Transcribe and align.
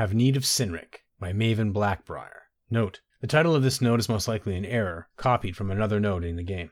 Have 0.00 0.14
Need 0.14 0.34
of 0.34 0.44
Sinric 0.44 1.04
by 1.18 1.34
Maven 1.34 1.74
Blackbriar. 1.74 2.48
Note: 2.70 3.02
The 3.20 3.26
title 3.26 3.54
of 3.54 3.62
this 3.62 3.82
note 3.82 4.00
is 4.00 4.08
most 4.08 4.26
likely 4.26 4.56
an 4.56 4.64
error, 4.64 5.10
copied 5.18 5.58
from 5.58 5.70
another 5.70 6.00
note 6.00 6.24
in 6.24 6.36
the 6.36 6.42
game. 6.42 6.70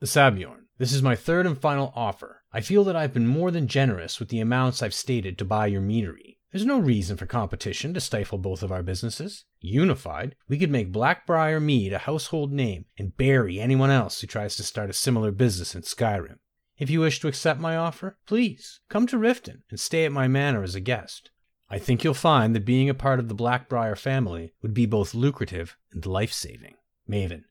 The 0.00 0.06
Sabjorn. 0.06 0.66
This 0.76 0.92
is 0.92 1.00
my 1.00 1.16
third 1.16 1.46
and 1.46 1.56
final 1.56 1.94
offer. 1.96 2.42
I 2.52 2.60
feel 2.60 2.84
that 2.84 2.94
I've 2.94 3.14
been 3.14 3.26
more 3.26 3.50
than 3.50 3.68
generous 3.68 4.20
with 4.20 4.28
the 4.28 4.40
amounts 4.40 4.82
I've 4.82 4.92
stated 4.92 5.38
to 5.38 5.46
buy 5.46 5.66
your 5.68 5.80
meadery. 5.80 6.36
There's 6.52 6.66
no 6.66 6.78
reason 6.78 7.16
for 7.16 7.24
competition 7.24 7.94
to 7.94 8.02
stifle 8.02 8.36
both 8.36 8.62
of 8.62 8.70
our 8.70 8.82
businesses. 8.82 9.46
Unified, 9.60 10.36
we 10.46 10.58
could 10.58 10.70
make 10.70 10.92
Blackbriar 10.92 11.62
Mead 11.62 11.94
a 11.94 11.98
household 12.00 12.52
name 12.52 12.84
and 12.98 13.16
bury 13.16 13.58
anyone 13.58 13.90
else 13.90 14.20
who 14.20 14.26
tries 14.26 14.56
to 14.56 14.62
start 14.62 14.90
a 14.90 14.92
similar 14.92 15.30
business 15.30 15.74
in 15.74 15.80
Skyrim. 15.80 16.36
If 16.76 16.90
you 16.90 17.00
wish 17.00 17.18
to 17.20 17.28
accept 17.28 17.60
my 17.60 17.78
offer, 17.78 18.18
please 18.26 18.80
come 18.90 19.06
to 19.06 19.16
Riften 19.16 19.62
and 19.70 19.80
stay 19.80 20.04
at 20.04 20.12
my 20.12 20.28
manor 20.28 20.62
as 20.62 20.74
a 20.74 20.80
guest. 20.80 21.30
I 21.70 21.78
think 21.78 22.02
you'll 22.02 22.14
find 22.14 22.54
that 22.54 22.64
being 22.64 22.88
a 22.88 22.94
part 22.94 23.18
of 23.18 23.28
the 23.28 23.34
Blackbriar 23.34 23.96
family 23.96 24.52
would 24.62 24.72
be 24.72 24.86
both 24.86 25.14
lucrative 25.14 25.76
and 25.92 26.04
life 26.06 26.32
saving. 26.32 26.76
Maven. 27.08 27.44